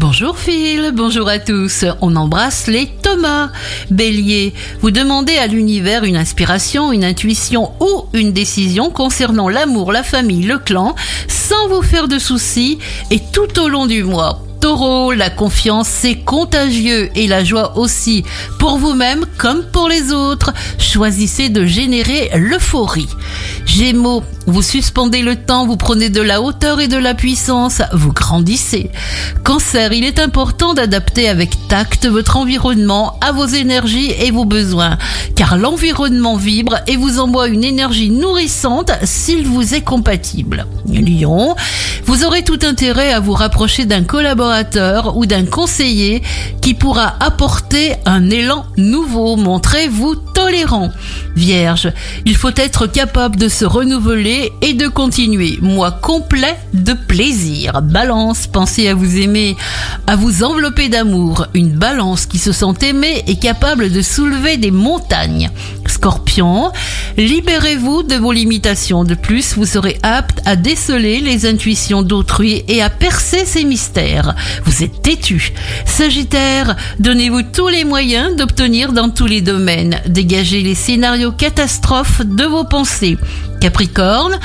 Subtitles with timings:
[0.00, 1.84] Bonjour Phil, bonjour à tous.
[2.00, 3.50] On embrasse les Thomas.
[3.90, 10.04] Bélier, vous demandez à l'univers une inspiration, une intuition ou une décision concernant l'amour, la
[10.04, 10.94] famille, le clan,
[11.26, 12.78] sans vous faire de soucis
[13.10, 14.40] et tout au long du mois.
[14.60, 18.24] Taureau, la confiance c'est contagieux et la joie aussi,
[18.60, 20.52] pour vous-même comme pour les autres.
[20.78, 23.08] Choisissez de générer l'euphorie.
[23.66, 28.12] Gémeaux, vous suspendez le temps, vous prenez de la hauteur et de la puissance, vous
[28.12, 28.90] grandissez.
[29.44, 34.98] Cancer, il est important d'adapter avec tact votre environnement à vos énergies et vos besoins,
[35.36, 40.66] car l'environnement vibre et vous envoie une énergie nourrissante s'il vous est compatible.
[40.86, 41.54] Lion,
[42.04, 46.22] vous aurez tout intérêt à vous rapprocher d'un collaborateur ou d'un conseiller
[46.62, 49.36] qui pourra apporter un élan nouveau.
[49.36, 50.92] Montrez-vous tolérant.
[51.34, 51.92] Vierge,
[52.24, 55.58] il faut être capable de se renouveler et de continuer.
[55.60, 57.82] Mois complet de plaisir.
[57.82, 59.56] Balance, pensez à vous aimer,
[60.06, 61.48] à vous envelopper d'amour.
[61.54, 65.50] Une balance qui se sent aimée et capable de soulever des montagnes.
[65.88, 66.70] Scorpion,
[67.26, 69.04] libérez-vous de vos limitations.
[69.04, 74.34] De plus, vous serez apte à déceler les intuitions d'autrui et à percer ces mystères.
[74.64, 75.52] Vous êtes têtu.
[75.84, 80.00] Sagittaire, donnez-vous tous les moyens d'obtenir dans tous les domaines.
[80.06, 83.18] Dégagez les scénarios catastrophes de vos pensées.
[83.60, 84.38] Capricorne,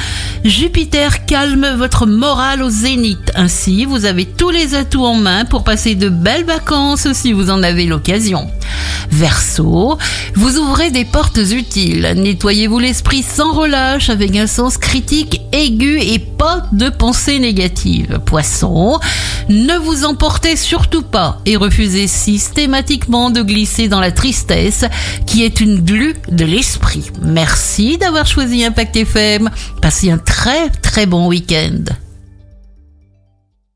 [0.43, 3.31] Jupiter calme votre morale au zénith.
[3.35, 7.49] Ainsi, vous avez tous les atouts en main pour passer de belles vacances si vous
[7.49, 8.49] en avez l'occasion.
[9.14, 10.00] Verseau,
[10.33, 12.14] vous ouvrez des portes utiles.
[12.16, 18.20] Nettoyez-vous l'esprit sans relâche avec un sens critique aigu et pas de pensée négative.
[18.25, 19.00] Poisson,
[19.50, 24.86] ne vous emportez surtout pas et refusez systématiquement de glisser dans la tristesse
[25.27, 27.11] qui est une glu de l'esprit.
[27.22, 29.52] Merci d'avoir choisi Impact FM.
[29.80, 31.83] Passez un très très bon week-end.